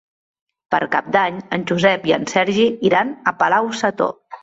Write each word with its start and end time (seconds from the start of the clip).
Per 0.75 0.79
Cap 0.95 1.11
d'Any 1.17 1.37
en 1.59 1.67
Josep 1.73 2.09
i 2.13 2.17
en 2.19 2.27
Sergi 2.35 2.69
iran 2.93 3.17
a 3.35 3.39
Palau-sator. 3.45 4.17